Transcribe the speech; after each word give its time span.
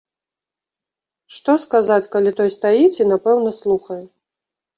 Што 1.35 1.55
сказаць, 1.65 2.07
калі 2.15 2.31
той 2.41 2.49
стаіць 2.57 2.99
і, 3.01 3.09
напэўна, 3.13 3.53
слухае. 3.61 4.01